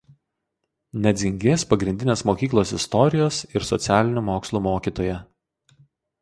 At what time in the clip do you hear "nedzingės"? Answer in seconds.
1.05-1.65